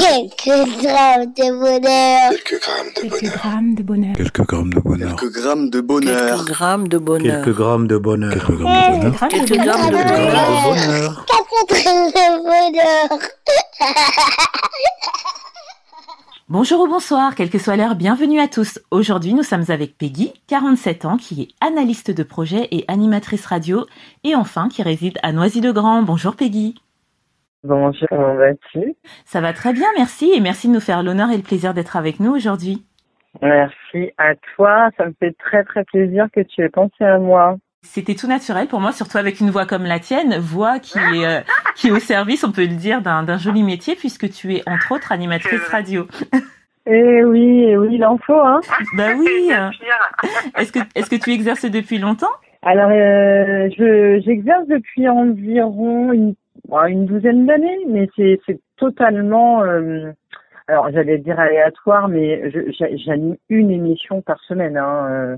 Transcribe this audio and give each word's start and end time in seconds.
Quelques 0.00 0.82
grammes 0.82 1.32
de 1.36 1.58
bonheur. 1.58 2.30
Quelques 2.30 2.60
grammes 2.60 2.92
de 2.94 3.00
Quelques 3.00 3.20
bonheur. 3.20 3.36
grammes 3.36 3.74
de 3.74 3.82
bonheur. 3.82 4.14
Quelques 4.16 5.32
grammes 5.32 5.68
de 5.70 5.80
bonheur. 5.80 6.16
Quelques 6.16 6.52
grammes 6.52 6.88
de 6.88 6.98
bonheur. 6.98 6.98
Quelques 6.98 6.98
grammes 6.98 6.98
de 6.98 7.08
bonheur. 7.08 7.42
Quelques 7.42 7.56
grammes 7.56 7.86
de 7.86 7.98
bonheur. 7.98 8.32
Quelques 8.32 8.58
grammes 8.58 8.90
de 8.90 9.06
bonheur. 9.06 9.26
Quelques 9.28 9.58
grammes 9.58 9.90
de 9.90 9.96
Quelques 9.96 10.16
bonheur. 10.64 11.26
Quatre 11.26 11.82
grammes 11.82 12.10
de 12.10 12.42
bonheur. 12.42 13.18
Bonjour 16.48 16.80
ou 16.82 16.86
bonsoir, 16.86 17.34
quelle 17.34 17.50
que 17.50 17.58
soit 17.58 17.74
l'heure, 17.74 17.96
bienvenue 17.96 18.38
à 18.38 18.46
tous. 18.46 18.78
Aujourd'hui, 18.92 19.34
nous 19.34 19.42
sommes 19.42 19.64
avec 19.68 19.98
Peggy, 19.98 20.32
47 20.46 21.04
ans, 21.04 21.16
qui 21.16 21.42
est 21.42 21.48
analyste 21.60 22.12
de 22.12 22.22
projet 22.22 22.68
et 22.70 22.84
animatrice 22.86 23.44
radio, 23.46 23.84
et 24.22 24.36
enfin 24.36 24.68
qui 24.68 24.82
réside 24.84 25.18
à 25.24 25.32
Noisy-le-Grand. 25.32 26.02
Bonjour 26.02 26.36
Peggy. 26.36 26.76
Bonjour, 27.64 28.06
comment 28.08 28.34
vas-tu? 28.34 28.94
Ça 29.24 29.40
va 29.40 29.52
très 29.52 29.72
bien, 29.72 29.86
merci, 29.96 30.30
et 30.32 30.40
merci 30.40 30.68
de 30.68 30.72
nous 30.72 30.80
faire 30.80 31.02
l'honneur 31.02 31.30
et 31.30 31.36
le 31.36 31.42
plaisir 31.42 31.74
d'être 31.74 31.96
avec 31.96 32.20
nous 32.20 32.32
aujourd'hui. 32.32 32.84
Merci 33.42 34.12
à 34.18 34.34
toi. 34.54 34.90
Ça 34.96 35.06
me 35.06 35.12
fait 35.18 35.34
très 35.38 35.64
très 35.64 35.84
plaisir 35.84 36.26
que 36.32 36.40
tu 36.40 36.62
aies 36.62 36.68
pensé 36.68 37.04
à 37.04 37.18
moi. 37.18 37.56
C'était 37.82 38.14
tout 38.14 38.26
naturel 38.26 38.66
pour 38.66 38.80
moi, 38.80 38.92
surtout 38.92 39.18
avec 39.18 39.40
une 39.40 39.50
voix 39.50 39.66
comme 39.66 39.84
la 39.84 40.00
tienne, 40.00 40.38
voix 40.38 40.78
qui 40.78 40.98
est, 40.98 41.26
euh, 41.26 41.40
qui 41.76 41.88
est 41.88 41.92
au 41.92 41.98
service, 41.98 42.44
on 42.44 42.52
peut 42.52 42.66
le 42.66 42.74
dire, 42.74 43.00
d'un 43.00 43.38
joli 43.38 43.62
métier, 43.62 43.94
puisque 43.94 44.28
tu 44.30 44.54
es 44.54 44.62
entre 44.66 44.92
autres 44.92 45.12
animatrice 45.12 45.66
radio. 45.68 46.06
Eh 46.86 47.24
oui, 47.24 47.64
eh 47.68 47.76
oui, 47.76 47.88
il 47.92 48.04
en 48.04 48.16
faut, 48.18 48.40
hein. 48.40 48.60
Bah 48.96 49.10
oui. 49.16 49.50
Est-ce 50.56 50.72
que, 50.72 50.78
est-ce 50.94 51.10
que 51.10 51.16
tu 51.16 51.32
exerces 51.32 51.64
depuis 51.64 51.98
longtemps? 51.98 52.30
Alors, 52.62 52.90
euh, 52.90 53.68
je 53.76 54.20
j'exerce 54.24 54.66
depuis 54.66 55.08
environ 55.08 56.12
une, 56.12 56.34
une 56.88 57.06
douzaine 57.06 57.46
d'années, 57.46 57.78
mais 57.88 58.08
c'est 58.16 58.60
totalement, 58.76 59.62
euh, 59.62 60.12
alors 60.68 60.90
j'allais 60.90 61.18
dire 61.18 61.38
aléatoire, 61.38 62.08
mais 62.08 62.50
j'anime 63.04 63.36
une 63.48 63.70
émission 63.70 64.20
par 64.22 64.38
semaine. 64.44 64.76
Hein, 64.76 65.08
euh, 65.10 65.36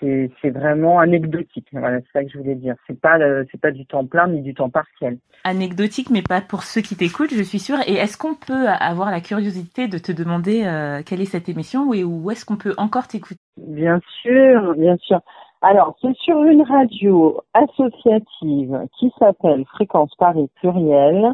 c'est 0.00 0.30
c'est 0.42 0.50
vraiment 0.50 0.98
anecdotique. 1.00 1.68
Voilà, 1.72 2.00
c'est 2.00 2.12
ça 2.12 2.24
que 2.24 2.30
je 2.30 2.38
voulais 2.38 2.54
dire. 2.54 2.74
C'est 2.86 3.00
pas 3.00 3.16
le- 3.18 3.46
c'est 3.50 3.60
pas 3.60 3.70
du 3.70 3.86
temps 3.86 4.04
plein 4.06 4.28
ni 4.28 4.42
du 4.42 4.54
temps 4.54 4.70
partiel. 4.70 5.18
anecdotique, 5.44 6.10
mais 6.10 6.22
pas 6.22 6.40
pour 6.40 6.64
ceux 6.64 6.80
qui 6.80 6.96
t'écoutent, 6.96 7.32
je 7.32 7.42
suis 7.42 7.60
sûre. 7.60 7.78
Et 7.86 7.94
est-ce 7.94 8.18
qu'on 8.18 8.34
peut 8.34 8.66
avoir 8.68 9.10
la 9.12 9.20
curiosité 9.20 9.86
de 9.88 9.96
te 9.98 10.10
demander 10.10 10.64
euh, 10.66 11.02
quelle 11.06 11.20
est 11.20 11.24
cette 11.24 11.48
émission 11.48 11.94
et 11.94 12.02
où 12.04 12.30
est-ce 12.32 12.44
qu'on 12.44 12.56
peut 12.56 12.74
encore 12.78 13.06
t'écouter? 13.06 13.38
Bien 13.56 14.00
sûr, 14.22 14.74
bien 14.76 14.96
sûr. 14.98 15.20
Alors, 15.62 15.94
c'est 16.02 16.14
sur 16.16 16.42
une 16.42 16.62
radio 16.62 17.40
associative 17.54 18.78
qui 18.98 19.10
s'appelle 19.18 19.64
Fréquence 19.66 20.14
Paris 20.18 20.50
Pluriel, 20.56 21.32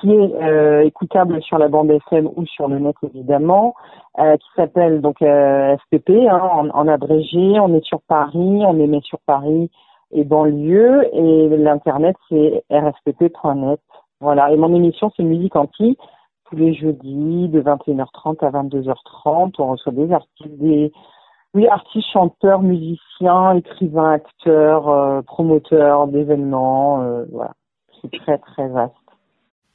qui 0.00 0.10
est 0.10 0.34
euh, 0.42 0.84
écoutable 0.84 1.42
sur 1.42 1.58
la 1.58 1.68
bande 1.68 1.90
FM 1.90 2.28
ou 2.34 2.46
sur 2.46 2.68
le 2.68 2.78
net 2.78 2.96
évidemment, 3.02 3.74
euh, 4.18 4.36
qui 4.36 4.48
s'appelle 4.56 5.00
donc 5.02 5.20
euh, 5.20 5.76
FPP 5.76 6.10
hein, 6.30 6.40
en, 6.52 6.70
en 6.70 6.88
abrégé. 6.88 7.60
On 7.60 7.74
est 7.74 7.84
sur 7.84 8.00
Paris, 8.02 8.62
on 8.66 8.78
émet 8.78 9.00
sur 9.02 9.18
Paris 9.26 9.70
et 10.12 10.24
banlieue, 10.24 11.06
et 11.12 11.48
l'internet 11.58 12.16
c'est 12.30 12.64
rfpp.net. 12.70 13.80
Voilà. 14.20 14.50
Et 14.50 14.56
mon 14.56 14.74
émission 14.74 15.12
c'est 15.16 15.24
Musique 15.24 15.56
Anti 15.56 15.98
tous 16.48 16.56
les 16.56 16.72
jeudis 16.72 17.48
de 17.48 17.60
21h30 17.60 18.44
à 18.44 18.50
22h30. 18.50 19.54
On 19.58 19.66
reçoit 19.72 19.92
des 19.92 20.10
artistes, 20.10 20.58
des 20.58 20.92
oui, 21.54 21.66
artistes, 21.66 22.08
chanteurs, 22.12 22.62
musiciens, 22.62 23.56
écrivains, 23.56 24.12
acteurs, 24.12 24.88
euh, 24.88 25.22
promoteurs 25.22 26.06
d'événements, 26.08 27.02
euh, 27.02 27.24
voilà. 27.32 27.52
C'est 28.00 28.12
très 28.12 28.38
très 28.38 28.68
vaste. 28.68 28.94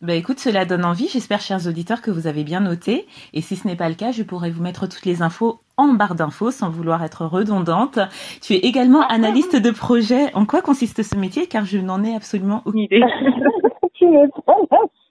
Bah 0.04 0.16
écoute, 0.16 0.40
cela 0.40 0.66
donne 0.66 0.84
envie. 0.84 1.08
J'espère, 1.08 1.40
chers 1.40 1.66
auditeurs, 1.66 2.02
que 2.02 2.12
vous 2.12 2.28
avez 2.28 2.44
bien 2.44 2.60
noté. 2.60 3.06
Et 3.34 3.40
si 3.40 3.56
ce 3.56 3.66
n'est 3.66 3.78
pas 3.78 3.88
le 3.88 3.96
cas, 3.96 4.12
je 4.12 4.24
pourrais 4.24 4.50
vous 4.50 4.62
mettre 4.62 4.88
toutes 4.88 5.06
les 5.06 5.22
infos 5.22 5.62
en 5.78 5.94
barre 5.94 6.16
d'infos 6.16 6.52
sans 6.52 6.70
vouloir 6.70 7.04
être 7.06 7.26
redondante. 7.26 8.00
Tu 8.42 8.54
es 8.54 8.58
également 8.58 9.08
analyste 9.08 9.56
de 9.56 9.72
projet. 9.72 10.34
En 10.36 10.46
quoi 10.46 10.62
consiste 10.62 11.04
ce 11.04 11.18
métier? 11.18 11.48
Car 11.48 11.64
je 11.64 11.78
n'en 11.78 12.04
ai 12.04 12.14
absolument 12.16 12.62
aucune 12.66 12.82
idée. 12.82 13.00
tu 13.94 14.06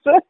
seule. 0.05 0.21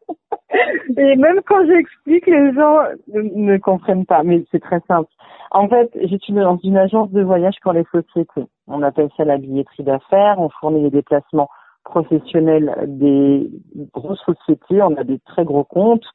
Et 0.96 1.16
même 1.16 1.40
quand 1.44 1.66
j'explique, 1.66 2.26
les 2.28 2.52
gens 2.54 2.78
ne, 3.12 3.52
ne 3.52 3.58
comprennent 3.58 4.06
pas. 4.06 4.22
Mais 4.22 4.44
c'est 4.52 4.62
très 4.62 4.80
simple. 4.86 5.10
En 5.54 5.68
fait, 5.68 5.90
j'étudie 6.00 6.38
dans 6.38 6.56
une 6.64 6.78
agence 6.78 7.10
de 7.10 7.22
voyage 7.22 7.56
pour 7.62 7.74
les 7.74 7.84
sociétés. 7.92 8.46
On 8.68 8.82
appelle 8.82 9.10
ça 9.18 9.24
la 9.26 9.36
billetterie 9.36 9.82
d'affaires. 9.84 10.36
On 10.38 10.48
fournit 10.48 10.82
les 10.82 10.90
déplacements 10.90 11.48
professionnels 11.84 12.74
des 12.86 13.50
grosses 13.92 14.22
sociétés. 14.24 14.80
On 14.80 14.96
a 14.96 15.04
des 15.04 15.18
très 15.18 15.44
gros 15.44 15.64
comptes 15.64 16.06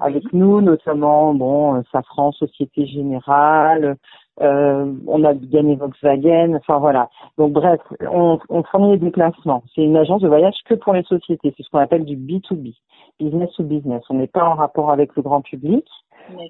avec 0.00 0.32
nous, 0.32 0.62
notamment 0.62 1.34
bon, 1.34 1.82
Safran, 1.92 2.32
Société 2.32 2.86
Générale. 2.86 3.96
euh, 4.40 4.92
on 5.06 5.24
a 5.24 5.34
gagné 5.34 5.76
Volkswagen. 5.76 6.54
Enfin 6.56 6.78
voilà. 6.78 7.10
Donc 7.36 7.52
bref, 7.52 7.80
on, 8.10 8.38
on 8.48 8.62
fournit 8.62 8.92
les 8.92 8.98
déplacements. 8.98 9.62
C'est 9.74 9.82
une 9.82 9.96
agence 9.96 10.22
de 10.22 10.28
voyage 10.28 10.56
que 10.64 10.74
pour 10.74 10.94
les 10.94 11.02
sociétés. 11.02 11.52
C'est 11.54 11.62
ce 11.62 11.68
qu'on 11.70 11.78
appelle 11.80 12.06
du 12.06 12.16
B2B, 12.16 12.74
business 13.20 13.50
to 13.56 13.62
business. 13.62 14.02
On 14.08 14.14
n'est 14.14 14.26
pas 14.26 14.44
en 14.44 14.54
rapport 14.54 14.90
avec 14.90 15.14
le 15.16 15.22
grand 15.22 15.42
public. 15.42 15.86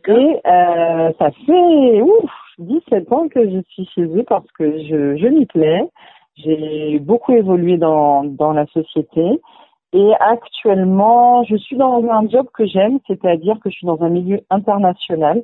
Et 0.09 0.41
euh, 0.47 1.13
ça 1.19 1.31
fait 1.45 2.03
ouf, 2.03 2.31
17 2.59 3.13
ans 3.13 3.29
que 3.29 3.49
je 3.49 3.61
suis 3.69 3.87
chez 3.95 4.05
eux 4.05 4.25
parce 4.27 4.51
que 4.53 4.79
je, 4.85 5.17
je 5.17 5.27
m'y 5.29 5.47
plais. 5.47 5.89
J'ai 6.37 6.99
beaucoup 6.99 7.33
évolué 7.33 7.77
dans, 7.77 8.25
dans 8.25 8.53
la 8.53 8.67
société. 8.67 9.41
Et 9.93 10.13
actuellement, 10.21 11.43
je 11.45 11.57
suis 11.57 11.77
dans 11.77 12.05
un 12.11 12.29
job 12.29 12.47
que 12.53 12.67
j'aime, 12.67 12.99
c'est-à-dire 13.07 13.59
que 13.61 13.71
je 13.71 13.77
suis 13.77 13.87
dans 13.87 14.03
un 14.03 14.09
milieu 14.09 14.41
international. 14.51 15.43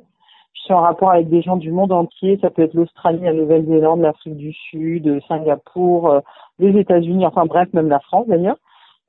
Je 0.53 0.61
suis 0.61 0.73
en 0.73 0.81
rapport 0.81 1.11
avec 1.11 1.29
des 1.29 1.41
gens 1.41 1.57
du 1.57 1.71
monde 1.71 1.91
entier. 1.91 2.37
Ça 2.41 2.49
peut 2.49 2.63
être 2.63 2.73
l'Australie, 2.73 3.23
la 3.23 3.33
Nouvelle-Zélande, 3.33 4.01
l'Afrique 4.01 4.37
du 4.37 4.53
Sud, 4.53 5.19
Singapour, 5.27 6.09
euh, 6.09 6.19
les 6.59 6.77
États-Unis, 6.79 7.25
enfin 7.25 7.45
bref, 7.45 7.67
même 7.73 7.89
la 7.89 7.99
France 7.99 8.27
d'ailleurs. 8.27 8.57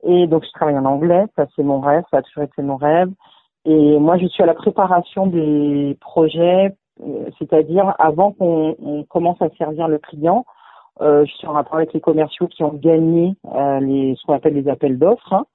Et 0.03 0.27
donc, 0.27 0.43
je 0.43 0.51
travaille 0.51 0.77
en 0.77 0.85
anglais. 0.85 1.25
Ça, 1.35 1.45
c'est 1.55 1.63
mon 1.63 1.79
rêve. 1.79 2.03
Ça 2.11 2.17
a 2.17 2.21
toujours 2.21 2.43
été 2.43 2.61
mon 2.61 2.77
rêve. 2.77 3.09
Et 3.65 3.97
moi, 3.99 4.17
je 4.17 4.27
suis 4.27 4.43
à 4.43 4.45
la 4.45 4.53
préparation 4.53 5.27
des 5.27 5.97
projets, 5.99 6.75
euh, 7.01 7.29
c'est-à-dire 7.39 7.93
avant 7.99 8.31
qu'on 8.31 8.75
on 8.81 9.03
commence 9.03 9.41
à 9.41 9.49
servir 9.57 9.87
le 9.87 9.97
client, 9.97 10.45
euh, 11.01 11.25
je 11.25 11.31
suis 11.33 11.47
en 11.47 11.53
rapport 11.53 11.75
avec 11.75 11.91
les 11.93 11.99
commerciaux 11.99 12.47
qui 12.47 12.63
ont 12.63 12.73
gagné 12.73 13.35
euh, 13.53 13.79
les 13.79 14.15
ce 14.15 14.25
qu'on 14.25 14.33
appelle 14.33 14.53
les 14.53 14.69
appels 14.69 14.97
d'offres. 14.97 15.33
hein. 15.33 15.45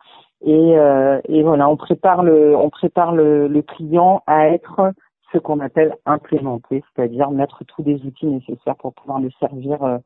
et, 0.44 0.76
euh, 0.78 1.20
et 1.28 1.42
voilà, 1.42 1.68
on 1.68 1.76
prépare 1.76 2.22
le 2.22 2.54
on 2.56 2.68
prépare 2.68 3.12
le, 3.14 3.48
le 3.48 3.62
client 3.62 4.22
à 4.26 4.48
être 4.48 4.92
ce 5.32 5.38
qu'on 5.38 5.60
appelle 5.60 5.94
implémenté, 6.04 6.82
c'est-à-dire 6.94 7.30
mettre 7.30 7.64
tous 7.64 7.82
les 7.84 8.04
outils 8.04 8.26
nécessaires 8.26 8.76
pour 8.76 8.92
pouvoir 8.92 9.20
le 9.20 9.30
servir 9.38 9.82
euh, 9.82 9.98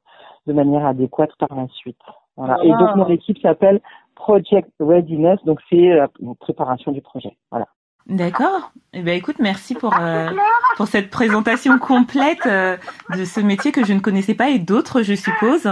de 0.47 0.53
manière 0.53 0.87
adéquate 0.87 1.31
par 1.39 1.57
la 1.57 1.67
suite. 1.69 1.99
Voilà. 2.37 2.59
Et 2.63 2.69
donc 2.71 2.95
mon 2.97 3.09
équipe 3.09 3.39
s'appelle 3.39 3.81
Project 4.15 4.71
Readiness, 4.79 5.43
donc 5.45 5.61
c'est 5.71 5.93
euh, 5.93 6.07
la 6.21 6.35
préparation 6.39 6.93
du 6.93 7.01
projet. 7.01 7.37
Voilà. 7.51 7.67
D'accord. 8.07 8.71
Eh 8.93 9.01
ben 9.01 9.17
écoute, 9.17 9.37
merci 9.39 9.75
pour 9.75 9.95
euh, 9.99 10.29
pour 10.77 10.87
cette 10.87 11.11
présentation 11.11 11.79
complète 11.79 12.45
euh, 12.47 12.77
de 13.17 13.25
ce 13.25 13.41
métier 13.41 13.73
que 13.73 13.85
je 13.85 13.95
ne 13.95 14.01
connaissais 14.01 14.35
pas 14.35 14.51
et 14.51 14.59
d'autres, 14.59 15.03
je 15.03 15.15
suppose. 15.15 15.69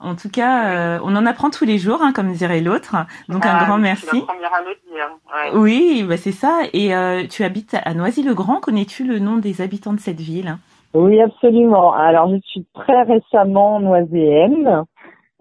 En 0.00 0.16
tout 0.16 0.28
cas, 0.28 0.66
euh, 0.66 0.98
on 1.04 1.14
en 1.14 1.24
apprend 1.26 1.48
tous 1.48 1.64
les 1.64 1.78
jours, 1.78 2.02
hein, 2.02 2.12
comme 2.12 2.32
dirait 2.32 2.60
l'autre. 2.60 2.96
Donc 3.28 3.46
un 3.46 3.64
grand 3.64 3.78
merci. 3.78 4.06
première 4.06 4.52
à 4.52 4.62
le 4.62 4.76
dire. 4.90 5.08
Ouais. 5.54 5.58
Oui, 5.58 6.04
bah 6.08 6.16
c'est 6.16 6.32
ça. 6.32 6.62
Et 6.72 6.94
euh, 6.94 7.24
tu 7.28 7.44
habites 7.44 7.76
à 7.84 7.94
Noisy-le-Grand. 7.94 8.60
Connais-tu 8.60 9.04
le 9.04 9.20
nom 9.20 9.36
des 9.36 9.60
habitants 9.60 9.92
de 9.92 10.00
cette 10.00 10.20
ville? 10.20 10.58
Oui, 10.92 11.20
absolument. 11.20 11.92
Alors, 11.92 12.28
je 12.30 12.40
suis 12.46 12.66
très 12.74 13.02
récemment 13.02 13.80
noiséenne 13.80 14.84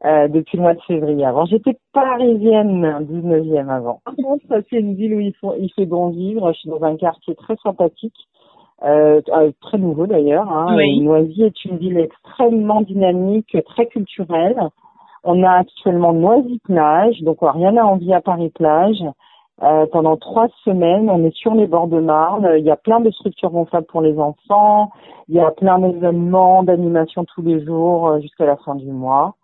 euh, 0.06 0.28
depuis 0.28 0.58
le 0.58 0.64
mois 0.64 0.74
de 0.74 0.82
février. 0.82 1.26
Avant, 1.26 1.46
j'étais 1.46 1.78
parisienne, 1.94 2.86
19e 3.10 3.70
avant. 3.70 4.02
Par 4.06 4.16
contre, 4.16 4.46
ça, 4.48 4.58
c'est 4.70 4.80
une 4.80 4.96
ville 4.96 5.16
où 5.16 5.20
il, 5.20 5.34
faut, 5.42 5.56
il 5.58 5.72
fait 5.74 5.86
bon 5.86 6.10
vivre. 6.10 6.52
Je 6.54 6.60
suis 6.60 6.70
dans 6.70 6.84
un 6.84 6.96
quartier 6.96 7.36
très 7.36 7.56
sympathique, 7.58 8.16
euh, 8.84 9.22
euh, 9.30 9.52
très 9.62 9.78
nouveau 9.78 10.06
d'ailleurs. 10.06 10.52
Hein. 10.52 10.75
Oui. 10.75 11.00
Noisy 11.02 11.44
est 11.44 11.66
une 11.66 11.78
ville 11.78 11.98
extrêmement 11.98 12.81
dynamique, 12.81 13.57
très 13.66 13.88
culturelle. 13.88 14.69
On 15.24 15.42
a 15.44 15.52
actuellement 15.52 16.13
Noisy 16.13 16.60
Plage, 16.63 17.19
donc 17.22 17.42
on 17.42 17.48
a 17.48 17.51
rien 17.54 17.75
à 17.78 17.84
envier 17.84 18.13
à 18.13 18.22
Paris 18.22 18.51
Plage. 18.54 19.04
Euh, 19.63 19.86
pendant 19.92 20.18
trois 20.18 20.50
semaines, 20.66 21.10
on 21.10 21.24
est 21.24 21.36
sur 21.36 21.56
les 21.56 21.66
bords 21.66 21.88
de 21.88 22.00
Marne. 22.00 22.48
Il 22.58 22.66
y 22.66 22.72
a 22.72 22.75
plein 22.75 23.00
de 23.00 23.10
structures 23.10 23.51
gonflables 23.51 23.88
pour 23.88 24.01
les 24.01 24.19
enfants. 24.19 24.92
Il 25.30 25.36
y 25.36 25.40
a 25.40 25.50
plein 25.51 25.80
d'événements, 25.80 26.63
d'animations 26.63 27.25
tous 27.34 27.42
les 27.42 27.63
jours 27.63 28.08
euh, 28.10 28.19
jusqu'à 28.19 28.46
la 28.46 28.58
fin 28.58 28.75
du 28.75 28.92
mois. 28.92 29.36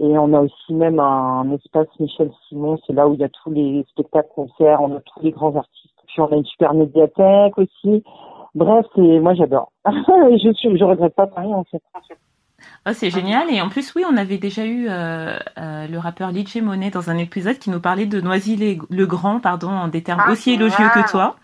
Et 0.00 0.18
on 0.18 0.32
a 0.32 0.40
aussi 0.40 0.72
même 0.72 0.98
un 0.98 1.50
espace 1.52 1.88
Michel 2.00 2.30
Simon, 2.48 2.78
c'est 2.86 2.94
là 2.94 3.06
où 3.06 3.14
il 3.14 3.20
y 3.20 3.24
a 3.24 3.28
tous 3.28 3.50
les 3.50 3.84
spectacles 3.90 4.30
concerts, 4.34 4.80
on 4.80 4.96
a 4.96 5.00
tous 5.00 5.20
les 5.22 5.32
grands 5.32 5.54
artistes. 5.54 5.92
Puis 6.06 6.20
on 6.20 6.32
a 6.32 6.36
une 6.36 6.44
super 6.44 6.74
médiathèque 6.74 7.58
aussi. 7.58 8.02
Bref, 8.54 8.86
c'est 8.94 9.20
moi 9.20 9.34
j'adore. 9.34 9.72
je 9.86 10.52
suis, 10.54 10.76
je 10.76 10.84
regrette 10.84 11.14
pas 11.14 11.26
Paris 11.26 11.52
en 11.52 11.64
fait. 11.64 11.82
Oh, 12.86 12.90
c'est 12.92 13.10
génial. 13.10 13.50
Et 13.50 13.60
en 13.60 13.68
plus, 13.68 13.94
oui, 13.94 14.04
on 14.10 14.16
avait 14.16 14.38
déjà 14.38 14.64
eu 14.64 14.86
euh, 14.88 15.36
euh, 15.58 15.86
le 15.86 15.98
rappeur 15.98 16.30
Lidje 16.30 16.60
Monet 16.60 16.90
dans 16.90 17.10
un 17.10 17.16
épisode 17.16 17.58
qui 17.58 17.70
nous 17.70 17.80
parlait 17.80 18.06
de 18.06 18.20
Noisy-le-Grand, 18.20 19.40
pardon, 19.40 19.68
en 19.68 19.88
des 19.88 20.02
termes 20.02 20.22
Ah, 20.24 20.32
aussi 20.32 20.52
élogieux 20.52 20.88
que 20.94 21.10
toi. 21.10 21.36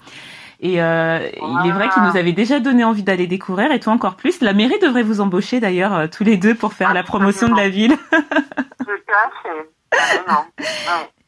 Et 0.61 0.83
euh, 0.83 1.21
il 1.21 1.69
est 1.69 1.73
vrai 1.73 1.89
qu'il 1.89 2.03
nous 2.03 2.17
avait 2.17 2.33
déjà 2.33 2.59
donné 2.59 2.83
envie 2.83 3.05
d'aller 3.05 3.27
découvrir, 3.27 3.71
et 3.71 3.79
toi 3.79 3.93
encore 3.93 4.17
plus. 4.17 4.41
La 4.41 4.53
mairie 4.53 4.79
devrait 4.81 5.05
vous 5.05 5.21
embaucher 5.21 5.61
d'ailleurs 5.61 5.95
euh, 5.95 6.07
tous 6.09 6.25
les 6.25 6.37
deux 6.37 6.55
pour 6.55 6.73
faire 6.73 6.95
la 6.95 7.05
promotion 7.05 7.49
de 7.49 7.57
la 7.57 7.69
ville. 7.69 7.97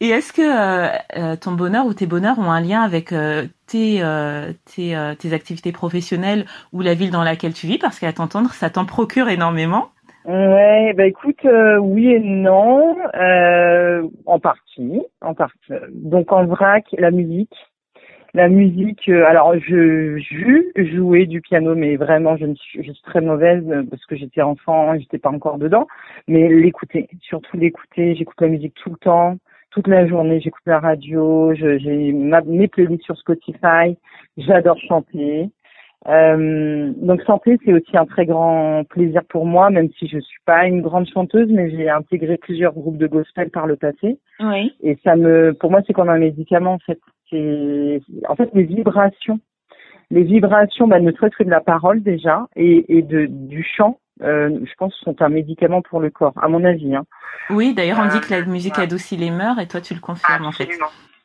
Et 0.02 0.08
est-ce 0.08 0.32
que 0.32 0.40
euh, 0.40 0.88
euh, 1.18 1.36
ton 1.36 1.52
bonheur 1.52 1.84
ou 1.84 1.92
tes 1.92 2.06
bonheurs 2.06 2.38
ont 2.38 2.50
un 2.50 2.62
lien 2.62 2.80
avec 2.80 3.12
euh, 3.12 3.44
tes, 3.66 4.02
tes, 4.64 5.14
tes, 5.18 5.32
activités 5.34 5.72
professionnelles 5.72 6.46
ou 6.72 6.80
la 6.80 6.94
ville 6.94 7.10
dans 7.10 7.22
laquelle 7.22 7.52
tu 7.52 7.66
vis? 7.66 7.78
Parce 7.78 7.98
qu'à 7.98 8.12
t'entendre, 8.12 8.50
ça 8.50 8.70
t'en 8.70 8.86
procure 8.86 9.28
énormément. 9.28 9.90
Ouais, 10.24 10.92
bah 10.96 11.06
écoute, 11.06 11.46
oui 11.80 12.10
et 12.10 12.20
non, 12.20 12.96
en 14.26 14.38
partie, 14.38 15.02
en 15.20 15.34
partie. 15.34 15.72
Donc 15.92 16.32
en 16.32 16.44
vrac, 16.46 16.84
la 16.98 17.10
musique, 17.10 17.54
la 18.34 18.48
musique, 18.48 19.08
alors 19.08 19.54
je 19.58 20.18
joue, 20.18 20.62
jouer 20.76 21.26
du 21.26 21.40
piano, 21.40 21.74
mais 21.74 21.96
vraiment 21.96 22.36
je, 22.36 22.52
suis, 22.54 22.84
je 22.84 22.92
suis 22.92 23.02
très 23.02 23.20
mauvaise 23.20 23.64
parce 23.90 24.04
que 24.06 24.16
j'étais 24.16 24.42
enfant, 24.42 24.96
j'étais 24.98 25.18
pas 25.18 25.30
encore 25.30 25.58
dedans. 25.58 25.86
Mais 26.28 26.48
l'écouter, 26.48 27.08
surtout 27.22 27.56
l'écouter, 27.56 28.14
j'écoute 28.14 28.40
la 28.40 28.48
musique 28.48 28.74
tout 28.74 28.90
le 28.90 28.96
temps 28.96 29.36
toute 29.70 29.86
la 29.86 30.06
journée, 30.06 30.40
j'écoute 30.40 30.62
la 30.66 30.80
radio, 30.80 31.54
j'ai 31.54 32.12
mes 32.12 32.68
playlists 32.68 33.04
sur 33.04 33.16
Spotify, 33.16 33.96
j'adore 34.36 34.78
chanter. 34.78 35.48
Euh, 36.08 36.92
donc 36.96 37.22
chanter, 37.26 37.58
c'est 37.64 37.74
aussi 37.74 37.96
un 37.96 38.06
très 38.06 38.24
grand 38.24 38.84
plaisir 38.88 39.20
pour 39.28 39.44
moi, 39.44 39.70
même 39.70 39.90
si 39.98 40.08
je 40.08 40.18
suis 40.18 40.40
pas 40.46 40.66
une 40.66 40.80
grande 40.80 41.06
chanteuse, 41.08 41.48
mais 41.50 41.70
j'ai 41.70 41.88
intégré 41.88 42.38
plusieurs 42.38 42.72
groupes 42.72 42.96
de 42.96 43.06
gospel 43.06 43.50
par 43.50 43.66
le 43.66 43.76
passé. 43.76 44.18
Oui. 44.40 44.74
Et 44.82 44.98
ça 45.04 45.14
me, 45.14 45.52
pour 45.52 45.70
moi, 45.70 45.82
c'est 45.86 45.92
comme 45.92 46.08
un 46.08 46.18
médicament 46.18 46.74
en 46.74 46.78
fait. 46.78 46.98
C'est, 47.30 48.00
en 48.28 48.36
fait, 48.36 48.50
les 48.54 48.64
vibrations, 48.64 49.40
les 50.10 50.24
vibrations, 50.24 50.88
bah, 50.88 51.00
ne 51.00 51.12
serait-ce 51.12 51.36
que 51.36 51.44
de 51.44 51.50
la 51.50 51.60
parole 51.60 52.02
déjà 52.02 52.46
et, 52.56 52.98
et 52.98 53.02
de 53.02 53.26
du 53.26 53.62
chant, 53.62 53.98
euh, 54.22 54.58
je 54.64 54.74
pense, 54.76 54.94
sont 54.96 55.20
un 55.22 55.28
médicament 55.28 55.82
pour 55.82 56.00
le 56.00 56.10
corps, 56.10 56.34
à 56.42 56.48
mon 56.48 56.64
avis. 56.64 56.94
Hein. 56.94 57.04
Oui, 57.48 57.74
d'ailleurs, 57.74 57.98
on 58.00 58.08
dit 58.08 58.20
que 58.20 58.34
la 58.34 58.44
musique 58.44 58.78
adoucit 58.78 59.16
les 59.16 59.30
mœurs, 59.30 59.58
et 59.58 59.66
toi, 59.66 59.80
tu 59.80 59.94
le 59.94 60.00
confirmes 60.00 60.46
en 60.46 60.52
fait. 60.52 60.68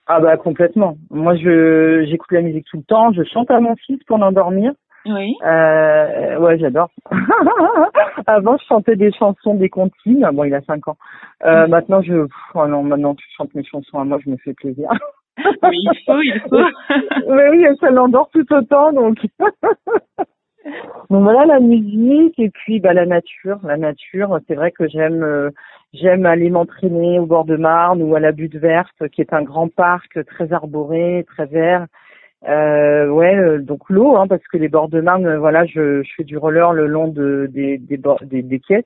Ah 0.08 0.20
bah 0.20 0.38
complètement. 0.38 0.98
Moi, 1.10 1.36
je 1.36 2.06
j'écoute 2.08 2.32
la 2.32 2.42
musique 2.42 2.66
tout 2.70 2.78
le 2.78 2.84
temps. 2.84 3.12
Je 3.12 3.24
chante 3.24 3.50
à 3.50 3.60
mon 3.60 3.76
fils 3.76 4.00
pour 4.06 4.20
l'endormir. 4.20 4.72
Oui. 5.08 5.36
Euh, 5.44 6.38
ouais, 6.38 6.58
j'adore. 6.60 6.90
Avant, 8.28 8.58
je 8.58 8.66
chantais 8.66 8.96
des 8.96 9.12
chansons 9.12 9.56
des 9.56 9.70
comptines. 9.70 10.28
Bon, 10.34 10.44
il 10.44 10.54
a 10.54 10.62
5 10.62 10.88
ans. 10.88 10.98
Euh, 11.44 11.68
maintenant, 11.68 12.02
je, 12.02 12.28
oh 12.54 12.68
non, 12.68 12.84
maintenant, 12.84 13.14
tu 13.16 13.26
chantes 13.38 13.54
mes 13.56 13.64
chansons 13.64 14.00
à 14.00 14.04
moi, 14.04 14.20
je 14.24 14.30
me 14.30 14.38
fais 14.38 14.54
plaisir. 14.54 14.90
oui, 15.38 15.78
il 15.82 16.00
faut, 16.06 16.22
il 16.22 16.42
faut. 16.50 17.28
oui, 17.28 17.42
oui, 17.52 17.66
ça 17.80 17.90
l'endort 17.90 18.30
tout 18.34 18.52
autant, 18.54 18.94
donc. 18.94 19.18
Donc 21.12 21.22
voilà 21.22 21.46
la 21.46 21.60
musique 21.60 22.40
et 22.40 22.50
puis 22.50 22.80
bah 22.80 22.94
la 22.94 23.06
nature, 23.06 23.60
la 23.64 23.78
nature. 23.78 24.40
C'est 24.48 24.56
vrai 24.56 24.72
que 24.72 24.88
j'aime 24.88 25.24
euh, 25.24 25.52
j'aime 25.94 26.26
aller 26.26 26.50
m'entraîner 26.50 27.20
au 27.20 27.28
bord 27.28 27.46
de 27.46 27.56
Marne 27.56 28.02
ou 28.02 28.16
à 28.16 28.20
la 28.20 28.32
Butte 28.32 28.56
Verte, 28.56 29.08
qui 29.10 29.22
est 29.22 29.34
un 29.34 29.44
grand 29.44 29.70
parc 29.70 30.26
très 30.26 30.54
arboré, 30.54 31.24
très 31.28 31.46
vert. 31.46 31.86
Euh, 32.48 33.08
ouais, 33.10 33.36
euh, 33.36 33.60
donc 33.60 33.90
l'eau, 33.90 34.18
hein, 34.18 34.28
parce 34.28 34.44
que 34.48 34.58
les 34.58 34.68
bords 34.68 34.90
de 34.90 35.02
Marne, 35.02 35.26
euh, 35.26 35.40
voilà, 35.40 35.66
je, 35.66 36.04
je 36.04 36.12
fais 36.16 36.24
du 36.24 36.38
roller 36.38 36.74
le 36.74 36.86
long 36.86 37.08
de 37.08 37.48
des 37.52 37.78
des 37.80 38.00
des, 38.24 38.42
des 38.44 38.60
quais, 38.60 38.86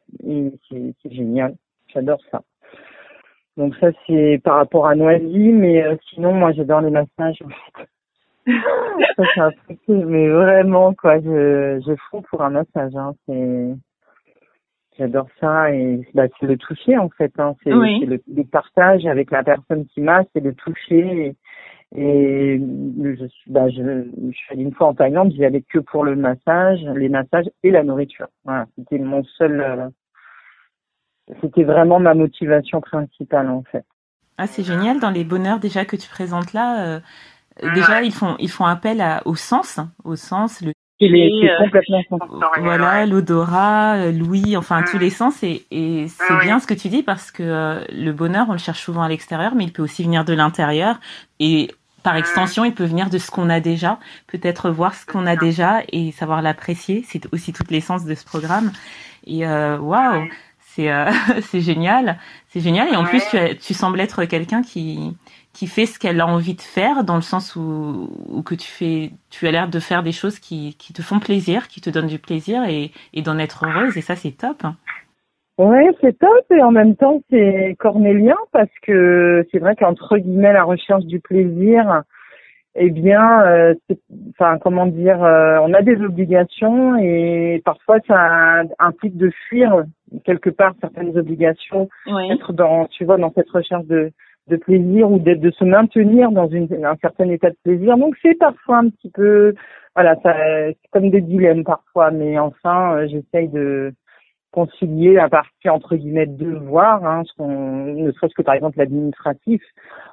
c'est 0.70 1.12
génial. 1.12 1.56
J'adore 1.94 2.22
ça. 2.32 2.42
Donc 3.60 3.76
ça 3.76 3.88
c'est 4.08 4.40
par 4.42 4.56
rapport 4.56 4.88
à 4.88 4.96
Noisy, 4.96 5.52
mais 5.52 5.84
sinon 6.10 6.32
moi 6.32 6.54
j'adore 6.54 6.80
les 6.80 6.92
massages. 6.92 7.44
ça, 8.48 9.24
c'est 9.36 9.42
un 9.42 9.52
truc, 9.52 9.80
mais 9.88 10.30
vraiment, 10.30 10.94
quoi, 10.94 11.20
je, 11.20 11.82
je 11.86 11.94
fous 12.10 12.22
pour 12.30 12.42
un 12.42 12.52
massage, 12.52 12.96
hein, 12.96 13.14
c'est, 13.28 13.76
j'adore 14.98 15.28
ça 15.42 15.74
et 15.74 16.08
bah, 16.14 16.28
c'est 16.40 16.46
le 16.46 16.56
toucher 16.56 16.98
en 16.98 17.10
fait, 17.10 17.34
hein, 17.38 17.54
c'est, 17.62 17.72
le, 17.72 18.22
le, 18.34 18.44
partage 18.46 19.06
avec 19.06 19.30
la 19.30 19.44
personne 19.44 19.86
qui 19.88 20.00
masse, 20.00 20.26
c'est 20.34 20.44
le 20.44 20.54
toucher 20.54 21.36
et, 21.94 22.02
et 22.02 22.60
je 22.60 23.26
suis, 23.28 23.52
bah, 23.52 23.68
je, 23.68 24.06
je 24.26 24.32
suis 24.38 24.54
allée 24.54 24.64
une 24.64 24.74
fois 24.74 24.88
en 24.88 24.94
Thaïlande, 24.94 25.34
j'y 25.34 25.44
allais 25.44 25.64
que 25.68 25.80
pour 25.80 26.06
le 26.06 26.16
massage, 26.16 26.80
les 26.96 27.10
massages 27.10 27.50
et 27.64 27.72
la 27.72 27.84
nourriture. 27.84 28.30
Voilà, 28.46 28.68
c'était 28.78 29.00
mon 29.00 29.26
seul, 29.26 29.60
euh, 29.60 29.90
c'était 31.42 31.64
vraiment 31.64 32.00
ma 32.00 32.14
motivation 32.14 32.82
principale 32.82 33.50
en 33.50 33.64
fait. 33.72 33.86
Ah, 34.38 34.48
c'est 34.48 34.64
génial 34.64 35.00
dans 35.00 35.10
les 35.10 35.24
bonheurs 35.24 35.60
déjà 35.60 35.86
que 35.86 35.96
tu 35.96 36.10
présentes 36.10 36.54
là. 36.54 36.86
Euh 36.86 37.00
déjà 37.62 38.02
ils 38.02 38.14
font 38.14 38.36
ils 38.40 38.50
font 38.50 38.66
appel 38.66 39.02
à, 39.02 39.22
au 39.26 39.36
sens, 39.36 39.80
au 40.04 40.16
sens 40.16 40.62
le 40.62 40.72
est, 41.02 41.58
complètement 41.58 42.02
voilà 42.60 43.06
l'odorat, 43.06 44.12
l'ouïe, 44.12 44.58
enfin 44.58 44.84
tous 44.84 44.98
les 44.98 45.10
sens 45.10 45.44
et, 45.44 45.66
et 45.72 46.08
c'est 46.08 46.38
bien 46.42 46.60
ce 46.60 46.68
que 46.68 46.74
tu 46.74 46.90
dis 46.90 47.04
parce 47.04 47.32
que 47.32 47.44
euh, 47.44 47.84
le 47.90 48.12
bonheur 48.12 48.48
on 48.50 48.54
le 48.54 48.58
cherche 48.58 48.82
souvent 48.82 49.02
à 49.02 49.10
l'extérieur 49.10 49.56
mais 49.56 49.66
il 49.66 49.72
peut 49.72 49.84
aussi 49.84 50.04
venir 50.04 50.26
de 50.26 50.34
l'intérieur 50.34 51.00
et 51.40 51.70
par 52.04 52.16
extension, 52.16 52.64
il 52.64 52.74
peut 52.74 52.86
venir 52.86 53.10
de 53.10 53.18
ce 53.18 53.30
qu'on 53.30 53.50
a 53.50 53.60
déjà, 53.60 54.00
peut-être 54.28 54.70
voir 54.70 54.96
ce 54.96 55.06
qu'on 55.06 55.26
a 55.26 55.36
déjà 55.36 55.82
et 55.92 56.14
savoir 56.14 56.42
l'apprécier. 56.42 57.04
C'est 57.06 57.32
aussi 57.34 57.52
toute 57.52 57.72
l'essence 57.72 58.06
de 58.06 58.16
ce 58.16 58.24
programme. 58.24 58.72
Et 59.28 59.46
euh, 59.46 59.78
waouh, 59.78 60.30
c'est 60.76 60.92
euh, 60.92 61.06
c'est 61.42 61.62
génial, 61.62 62.18
c'est 62.48 62.60
génial. 62.60 62.88
Et 62.94 62.96
en 62.96 63.04
plus, 63.04 63.24
tu, 63.30 63.38
tu 63.58 63.74
sembles 63.74 64.00
être 64.00 64.26
quelqu'un 64.26 64.62
qui 64.62 65.16
qui 65.54 65.68
fait 65.68 65.86
ce 65.86 66.00
qu'elle 66.00 66.22
a 66.22 66.28
envie 66.28 66.54
de 66.54 66.62
faire, 66.62 67.04
dans 67.04 67.16
le 67.16 67.22
sens 67.22 67.56
où, 67.56 68.10
où 68.28 68.44
que 68.44 68.56
tu 68.56 68.68
fais, 68.68 69.12
tu 69.30 69.48
as 69.48 69.52
l'air 69.52 69.68
de 69.68 69.80
faire 69.80 70.04
des 70.04 70.12
choses 70.12 70.40
qui, 70.40 70.76
qui 70.78 70.94
te 70.94 71.02
font 71.02 71.20
plaisir, 71.20 71.68
qui 71.68 71.82
te 71.82 71.90
donnent 71.90 72.08
du 72.08 72.20
plaisir 72.20 72.64
et, 72.66 72.92
et 73.14 73.22
d'en 73.24 73.38
être 73.40 73.66
heureuse. 73.66 73.98
Et 73.98 74.02
ça, 74.02 74.16
c'est 74.16 74.32
top. 74.32 74.64
Ouais, 75.58 75.90
c'est 76.00 76.18
top 76.18 76.46
et 76.52 76.62
en 76.62 76.72
même 76.72 76.96
temps 76.96 77.22
c'est 77.30 77.76
cornélien 77.80 78.38
parce 78.54 78.72
que 78.82 79.46
c'est 79.52 79.60
vrai 79.60 79.76
qu'entre 79.76 80.18
guillemets 80.18 80.54
la 80.54 80.64
recherche 80.64 81.04
du 81.04 81.20
plaisir, 81.20 82.04
eh 82.82 82.90
bien, 82.92 83.42
euh, 83.46 83.74
enfin 84.32 84.58
comment 84.58 84.86
dire, 84.88 85.22
euh, 85.22 85.60
on 85.62 85.74
a 85.74 85.82
des 85.82 86.02
obligations 86.02 86.96
et 86.96 87.62
parfois 87.66 87.98
ça 88.08 88.64
implique 88.80 89.18
de 89.18 89.30
fuir 89.48 89.84
quelque 90.24 90.50
part 90.50 90.74
certaines 90.80 91.18
obligations, 91.18 91.90
être 92.32 92.54
dans, 92.54 92.86
tu 92.86 93.04
vois, 93.04 93.18
dans 93.18 93.34
cette 93.34 93.50
recherche 93.50 93.86
de 93.86 94.12
de 94.48 94.58
plaisir 94.58 95.12
ou 95.12 95.20
d'être 95.20 95.42
de 95.42 95.52
se 95.52 95.64
maintenir 95.64 96.32
dans 96.32 96.48
une, 96.48 96.68
un 96.84 96.96
certain 97.02 97.30
état 97.30 97.50
de 97.50 97.58
plaisir. 97.64 97.98
Donc 97.98 98.16
c'est 98.22 98.34
parfois 98.34 98.78
un 98.78 98.90
petit 98.90 99.12
peu, 99.12 99.54
voilà, 99.96 100.16
ça, 100.24 100.34
c'est 100.70 100.90
comme 100.92 101.10
des 101.10 101.22
dilemmes 101.22 101.64
parfois, 101.64 102.12
mais 102.12 102.40
enfin, 102.40 102.96
euh, 102.96 103.08
j'essaye 103.08 103.50
de 103.50 103.94
concilier 104.52 105.14
la 105.14 105.30
partie 105.30 105.70
entre 105.70 105.96
guillemets 105.96 106.26
devoir, 106.26 107.06
hein, 107.06 107.24
ce 107.26 107.44
ne 107.44 108.12
serait-ce 108.12 108.34
que 108.34 108.42
par 108.42 108.56
exemple 108.56 108.78
l'administratif. 108.78 109.62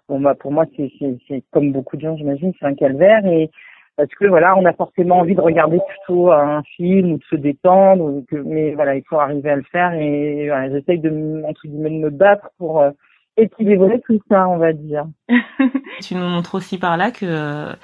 Bon 0.09 0.21
bah 0.21 0.35
pour 0.35 0.53
moi 0.53 0.65
c'est 0.77 1.43
comme 1.53 1.73
beaucoup 1.73 1.97
de 1.97 2.03
gens 2.03 2.17
j'imagine, 2.17 2.53
c'est 2.59 2.67
un 2.67 2.75
calvaire 2.75 3.25
et 3.27 3.51
parce 3.97 4.11
que 4.11 4.27
voilà, 4.27 4.55
on 4.57 4.65
a 4.67 4.75
forcément 4.75 5.21
envie 5.21 5.35
de 5.35 5.41
regarder 5.41 5.79
plutôt 5.89 6.31
un 6.31 6.63
film 6.77 7.13
ou 7.13 7.19
de 7.19 7.25
se 7.31 7.37
détendre, 7.37 8.23
mais 8.45 8.75
voilà, 8.75 8.95
il 8.95 9.03
faut 9.09 9.19
arriver 9.19 9.51
à 9.51 9.57
le 9.57 9.63
faire 9.63 9.95
et 9.95 10.49
voilà, 10.49 10.71
j'essaye 10.71 10.99
de 10.99 11.43
entre 11.49 11.67
guillemets 11.67 11.91
de 11.91 12.05
me 12.05 12.11
battre 12.11 12.51
pour 12.59 12.81
euh, 12.83 12.91
équilibrer 13.39 14.01
tout 14.07 14.21
ça, 14.31 14.49
on 14.49 14.59
va 14.59 14.75
dire. 14.75 15.07
tu 16.03 16.15
nous 16.15 16.29
montres 16.29 16.57
aussi 16.57 16.79
par 16.79 16.99
là 16.99 17.11
que 17.11 17.75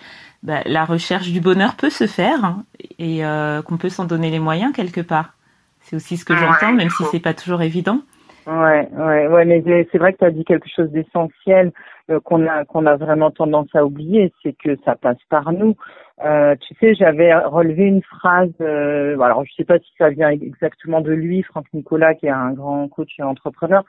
bah, 0.43 0.61
la 0.67 0.85
recherche 0.85 1.31
du 1.31 1.41
bonheur 1.41 1.77
peut 1.77 1.91
se 1.91 2.07
faire 2.07 2.45
hein, 2.45 2.65
et 2.99 3.25
euh, 3.25 3.63
qu'on 3.63 3.79
peut 3.79 3.89
s'en 3.89 4.05
donner 4.05 4.31
les 4.31 4.41
moyens 4.41 4.73
quelque 4.75 5.01
part. 5.01 5.35
C'est 5.83 5.97
aussi 5.97 6.17
ce 6.17 6.25
que 6.25 6.35
j'entends, 6.35 6.73
même 6.73 6.91
si 6.91 7.05
c'est 7.05 7.21
pas 7.21 7.35
toujours 7.35 7.63
évident. 7.63 8.01
Ouais, 8.47 8.89
ouais, 8.91 9.29
ouais, 9.29 9.45
mais 9.45 9.63
c'est 9.93 9.99
vrai 9.99 10.13
que 10.13 10.19
tu 10.19 10.25
as 10.25 10.31
dit 10.33 10.45
quelque 10.45 10.69
chose 10.75 10.91
d'essentiel 10.91 11.71
euh, 12.11 12.19
qu'on 12.19 12.45
a 12.49 12.65
qu'on 12.65 12.87
a 12.87 12.97
vraiment 12.97 13.31
tendance 13.31 13.69
à 13.75 13.85
oublier, 13.85 14.33
c'est 14.43 14.53
que 14.53 14.77
ça 14.85 14.97
passe 14.97 15.23
par 15.29 15.53
nous. 15.53 15.77
Euh, 16.25 16.57
tu 16.61 16.75
sais, 16.81 16.95
j'avais 16.95 17.33
relevé 17.35 17.85
une 17.85 18.03
phrase, 18.03 18.51
euh, 18.61 19.19
alors 19.21 19.45
je 19.45 19.53
sais 19.55 19.65
pas 19.65 19.79
si 19.79 19.93
ça 19.97 20.11
vient 20.11 20.31
exactement 20.31 21.01
de 21.01 21.13
lui, 21.13 21.43
Franck 21.45 21.67
Nicolas, 21.73 22.15
qui 22.15 22.27
est 22.27 22.31
un 22.31 22.53
grand 22.53 22.89
coach 22.89 23.11
et 23.21 23.23
entrepreneur, 23.23 23.85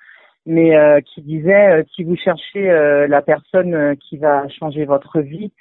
mais 0.45 0.75
euh, 0.75 1.01
qui 1.01 1.23
disait 1.23 1.79
euh, 1.79 1.83
si 1.95 2.03
vous 2.03 2.15
cherchez 2.15 2.69
euh, 2.69 3.07
la 3.07 3.23
personne 3.23 3.95
qui 3.97 4.17
va 4.17 4.47
changer 4.49 4.85
votre 4.85 5.19
vie, 5.19 5.51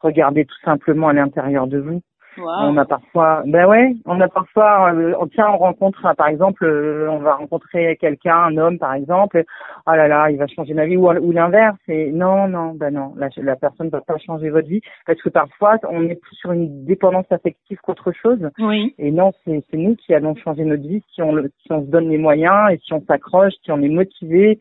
regardez 0.00 0.44
tout 0.44 0.60
simplement 0.62 1.08
à 1.08 1.14
l'intérieur 1.14 1.66
de 1.66 1.78
vous. 1.78 2.02
On 2.38 2.76
a 2.76 2.84
parfois, 2.84 3.42
ben 3.46 3.66
ouais, 3.66 3.94
on 4.06 4.20
a 4.20 4.28
parfois, 4.28 4.92
euh, 4.92 5.14
tiens, 5.32 5.48
on 5.52 5.58
rencontre, 5.58 6.14
par 6.16 6.28
exemple, 6.28 6.64
euh, 6.64 7.08
on 7.10 7.18
va 7.18 7.34
rencontrer 7.34 7.96
quelqu'un, 7.96 8.36
un 8.36 8.56
homme, 8.56 8.78
par 8.78 8.94
exemple. 8.94 9.44
Oh 9.86 9.92
là 9.92 10.08
là, 10.08 10.30
il 10.30 10.38
va 10.38 10.46
changer 10.46 10.74
ma 10.74 10.86
vie, 10.86 10.96
ou, 10.96 11.10
ou 11.10 11.32
l'inverse. 11.32 11.76
Et 11.88 12.10
non, 12.12 12.48
non, 12.48 12.74
ben 12.74 12.92
non, 12.94 13.14
la, 13.16 13.28
la 13.36 13.56
personne 13.56 13.86
ne 13.86 13.92
va 13.92 14.00
pas 14.00 14.16
changer 14.18 14.50
votre 14.50 14.68
vie, 14.68 14.80
parce 15.06 15.20
que 15.20 15.28
parfois, 15.28 15.76
on 15.88 16.04
est 16.04 16.20
plus 16.20 16.36
sur 16.36 16.52
une 16.52 16.84
dépendance 16.84 17.30
affective 17.30 17.78
qu'autre 17.82 18.12
chose. 18.12 18.48
Oui. 18.58 18.94
Et 18.98 19.10
non, 19.10 19.32
c'est 19.44 19.62
nous 19.72 19.96
qui 19.96 20.14
allons 20.14 20.34
changer 20.36 20.64
notre 20.64 20.82
vie 20.82 21.02
si 21.14 21.22
on, 21.22 21.36
si 21.62 21.72
on 21.72 21.82
se 21.82 21.90
donne 21.90 22.08
les 22.08 22.18
moyens 22.18 22.72
et 22.72 22.78
si 22.78 22.92
on 22.92 23.02
s'accroche, 23.06 23.52
si 23.64 23.72
on 23.72 23.82
est 23.82 23.88
motivé 23.88 24.58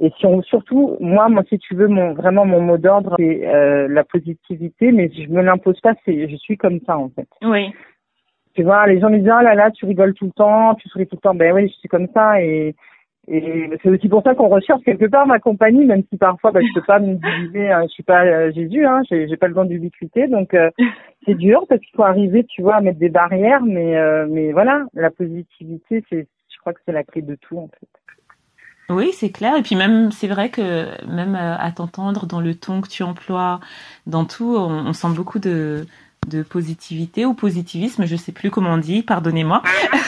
Et 0.00 0.10
si 0.18 0.26
on, 0.26 0.42
surtout, 0.42 0.96
moi, 1.00 1.28
moi, 1.28 1.42
si 1.48 1.58
tu 1.58 1.74
veux, 1.74 1.86
mon, 1.86 2.14
vraiment 2.14 2.44
mon 2.44 2.60
mot 2.60 2.78
d'ordre, 2.78 3.14
c'est 3.18 3.46
euh, 3.46 3.86
la 3.88 4.02
positivité, 4.02 4.90
mais 4.90 5.10
je 5.12 5.28
me 5.30 5.40
l'impose 5.40 5.80
pas. 5.80 5.94
C'est, 6.04 6.28
je 6.28 6.36
suis 6.36 6.56
comme 6.56 6.80
ça 6.84 6.98
en 6.98 7.10
fait. 7.10 7.28
Oui. 7.42 7.72
Tu 8.54 8.62
vois, 8.62 8.86
les 8.86 9.00
gens 9.00 9.10
me 9.10 9.18
disent 9.18 9.30
ah 9.32 9.42
là 9.42 9.54
là, 9.54 9.70
tu 9.70 9.84
rigoles 9.84 10.14
tout 10.14 10.26
le 10.26 10.32
temps, 10.32 10.74
tu 10.74 10.88
souris 10.88 11.06
tout 11.06 11.16
le 11.16 11.20
temps. 11.20 11.34
Ben 11.34 11.52
oui, 11.52 11.68
je 11.68 11.74
suis 11.74 11.88
comme 11.88 12.08
ça 12.12 12.40
et 12.42 12.74
et 13.26 13.70
c'est 13.82 13.88
aussi 13.88 14.08
pour 14.08 14.22
ça 14.22 14.34
qu'on 14.34 14.48
recherche 14.48 14.82
quelque 14.82 15.06
part 15.06 15.26
ma 15.26 15.38
compagnie, 15.38 15.86
même 15.86 16.02
si 16.10 16.18
parfois 16.18 16.52
bah, 16.52 16.60
je 16.60 16.74
peux 16.74 16.84
pas 16.86 16.98
me 16.98 17.14
diviser, 17.14 17.70
hein, 17.70 17.82
je 17.84 17.88
suis 17.88 18.02
pas 18.02 18.24
euh, 18.26 18.52
Jésus, 18.52 18.84
hein, 18.84 19.00
j'ai, 19.08 19.28
j'ai 19.28 19.36
pas 19.38 19.48
le 19.48 19.54
don 19.54 19.64
d'ubiquité, 19.64 20.28
donc 20.28 20.52
euh, 20.52 20.70
c'est 21.24 21.34
dur 21.34 21.64
parce 21.66 21.80
qu'il 21.80 21.96
faut 21.96 22.02
arriver, 22.02 22.44
tu 22.44 22.60
vois, 22.60 22.76
à 22.76 22.80
mettre 22.82 22.98
des 22.98 23.08
barrières, 23.08 23.62
mais 23.64 23.96
euh, 23.96 24.26
mais 24.28 24.52
voilà, 24.52 24.84
la 24.92 25.10
positivité, 25.10 26.04
c'est, 26.10 26.26
je 26.52 26.58
crois 26.60 26.74
que 26.74 26.80
c'est 26.84 26.92
la 26.92 27.02
clé 27.02 27.22
de 27.22 27.34
tout 27.36 27.56
en 27.56 27.68
fait. 27.68 27.88
Oui, 28.90 29.12
c'est 29.16 29.30
clair. 29.30 29.56
Et 29.56 29.62
puis 29.62 29.76
même, 29.76 30.12
c'est 30.12 30.28
vrai 30.28 30.50
que 30.50 30.88
même 31.06 31.34
à 31.34 31.72
t'entendre 31.72 32.26
dans 32.26 32.40
le 32.40 32.54
ton 32.54 32.80
que 32.80 32.88
tu 32.88 33.02
emploies, 33.02 33.60
dans 34.06 34.24
tout, 34.24 34.56
on, 34.56 34.86
on 34.86 34.92
sent 34.92 35.08
beaucoup 35.14 35.38
de, 35.38 35.86
de 36.28 36.42
positivité 36.42 37.24
ou 37.26 37.34
positivisme, 37.34 38.06
je 38.06 38.16
sais 38.16 38.32
plus 38.32 38.50
comment 38.50 38.74
on 38.74 38.78
dit, 38.78 39.02
pardonnez-moi. 39.02 39.62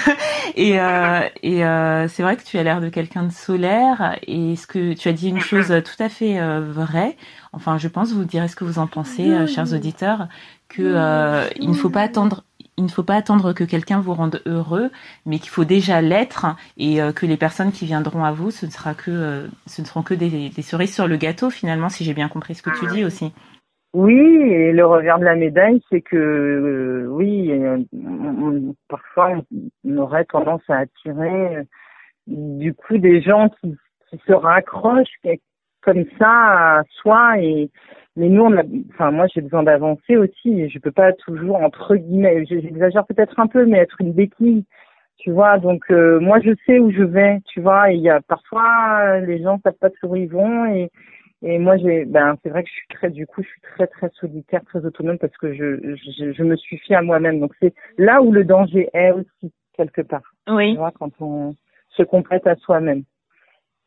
et 0.57 0.81
euh, 0.81 1.21
et 1.43 1.65
euh, 1.65 2.09
c'est 2.09 2.23
vrai 2.23 2.37
que 2.37 2.45
tu 2.45 2.59
as 2.59 2.63
l'air 2.63 2.81
de 2.81 2.89
quelqu'un 2.89 3.25
de 3.25 3.33
solaire 3.33 4.19
et 4.27 4.57
ce 4.57 4.67
que 4.67 4.95
tu 4.95 5.09
as 5.09 5.13
dit 5.13 5.29
une 5.29 5.41
chose 5.41 5.69
tout 5.85 6.03
à 6.03 6.09
fait 6.09 6.41
euh, 6.41 6.61
vraie? 6.61 7.17
Enfin, 7.53 7.79
je 7.79 7.89
pense, 7.89 8.13
vous 8.13 8.25
direz 8.25 8.49
ce 8.49 8.57
que 8.57 8.65
vous 8.65 8.79
en 8.79 8.87
pensez, 8.87 9.31
euh, 9.31 9.47
chers 9.47 9.73
auditeurs, 9.73 10.29
que 10.69 10.83
euh, 10.83 11.49
il 11.59 11.71
ne 11.71 11.75
faut 11.75 11.91
pas 11.91 12.03
attendre 12.03 12.45
il 12.79 12.85
ne 12.85 12.89
faut 12.89 13.03
pas 13.03 13.15
attendre 13.15 13.53
que 13.53 13.65
quelqu'un 13.65 14.01
vous 14.01 14.15
rende 14.15 14.43
heureux, 14.47 14.91
mais 15.25 15.39
qu'il 15.39 15.49
faut 15.49 15.65
déjà 15.65 16.01
l'être 16.03 16.47
et 16.77 17.01
euh, 17.01 17.13
que 17.13 17.27
les 17.27 17.37
personnes 17.37 17.73
qui 17.73 17.87
viendront 17.87 18.25
à 18.25 18.33
vous, 18.33 18.51
ce 18.51 18.67
ne 18.67 18.71
sera 18.71 18.95
que, 18.95 19.11
euh, 19.11 19.47
ce 19.67 19.81
ne 19.81 19.87
seront 19.87 20.03
que 20.03 20.15
des, 20.15 20.51
cerises 20.63 20.95
sur 20.95 21.09
le 21.09 21.17
gâteau 21.17 21.51
finalement, 21.51 21.89
si 21.89 22.05
j'ai 22.05 22.15
bien 22.15 22.29
compris 22.29 22.55
ce 22.55 22.63
que 22.63 22.71
tu 22.79 22.87
dis 22.93 23.05
aussi. 23.05 23.33
Oui, 23.95 24.15
et 24.15 24.73
le 24.73 24.85
revers 24.85 25.19
de 25.19 25.25
la 25.25 25.37
médaille, 25.37 25.81
c'est 25.89 26.03
que 26.03 26.17
euh, 26.17 27.07
oui, 27.09 27.51
parfois 28.89 29.41
on 29.85 29.97
aurait 29.97 30.27
tendance 30.27 30.63
à 30.69 30.81
attirer 30.81 31.67
du 32.27 32.75
coup 32.75 32.99
des 32.99 33.23
gens 33.23 33.49
qui, 33.49 33.75
qui 34.11 34.21
se 34.27 34.33
raccrochent 34.33 35.09
comme 35.81 36.05
ça 36.19 36.79
à 36.79 36.83
soi 37.01 37.39
et 37.39 37.71
mais 38.17 38.29
nous, 38.29 38.43
on 38.43 38.57
a, 38.57 38.63
enfin 38.91 39.11
moi 39.11 39.27
j'ai 39.33 39.43
besoin 39.43 39.63
d'avancer 39.63 40.17
aussi. 40.17 40.61
Et 40.61 40.69
je 40.69 40.79
peux 40.79 40.91
pas 40.91 41.13
toujours 41.13 41.57
entre 41.57 41.97
guillemets, 41.97 42.45
j'exagère 42.47 43.07
peut-être 43.07 43.39
un 43.39 43.47
peu, 43.47 43.67
mais 43.67 43.79
être 43.79 44.01
une 44.01 44.13
béquille, 44.13 44.65
tu 45.19 45.31
vois. 45.31 45.59
Donc 45.59 45.85
euh, 45.91 46.19
moi 46.21 46.41
je 46.41 46.51
sais 46.67 46.79
où 46.79 46.91
je 46.91 47.03
vais, 47.03 47.41
tu 47.47 47.61
vois. 47.61 47.93
Et 47.93 47.97
il 47.97 48.03
y 48.03 48.11
a 48.11 48.21
parfois 48.23 49.21
les 49.21 49.43
gens 49.43 49.61
savent 49.63 49.75
pas 49.75 49.91
toujours 49.91 50.13
où 50.13 50.17
ils 50.17 50.29
vont 50.29 50.67
et 50.67 50.91
et 51.43 51.59
moi 51.59 51.77
j'ai, 51.77 52.07
ben 52.07 52.37
c'est 52.43 52.49
vrai 52.49 52.63
que 52.63 52.69
je 52.71 52.75
suis 52.75 52.89
très, 52.89 53.11
du 53.11 53.27
coup 53.27 53.43
je 53.43 53.49
suis 53.49 53.61
très 53.61 53.87
très 53.87 54.09
solitaire, 54.19 54.63
très 54.65 54.85
autonome 54.85 55.19
parce 55.19 55.37
que 55.37 55.53
je 55.53 55.95
je, 56.19 56.33
je 56.33 56.43
me 56.43 56.57
suis 56.57 56.79
fiée 56.79 56.97
à 56.97 57.03
moi-même. 57.03 57.41
Donc 57.41 57.53
c'est 57.61 57.75
là 57.99 58.23
où 58.23 58.33
le 58.33 58.45
danger 58.45 58.89
est 58.95 59.13
aussi 59.13 59.53
quelque 59.77 60.01
part. 60.01 60.35
Oui. 60.49 60.73
Tu 60.73 60.79
vois 60.79 60.93
quand 60.99 61.13
on 61.21 61.55
se 61.91 62.03
complète 62.03 62.47
à 62.47 62.57
soi-même. 62.57 63.03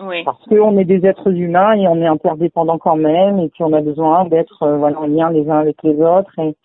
Oui. 0.01 0.23
Parce 0.23 0.43
qu'on 0.45 0.77
est 0.77 0.85
des 0.85 1.05
êtres 1.05 1.31
humains 1.31 1.73
et 1.73 1.87
on 1.87 2.01
est 2.01 2.07
interdépendants 2.07 2.77
quand 2.77 2.95
même 2.95 3.39
et 3.39 3.49
puis 3.49 3.63
on 3.63 3.73
a 3.73 3.81
besoin 3.81 4.25
d'être 4.25 4.63
euh, 4.63 4.77
voilà 4.77 4.99
en 4.99 5.07
lien 5.07 5.29
les 5.29 5.49
uns 5.49 5.59
avec 5.59 5.75
les 5.83 6.01
autres 6.01 6.31
et, 6.39 6.55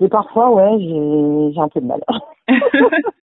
et 0.00 0.08
parfois 0.08 0.50
ouais 0.50 0.78
j'ai 0.78 1.52
j'ai 1.52 1.60
un 1.60 1.68
peu 1.68 1.80
de 1.80 1.86
mal. 1.86 2.00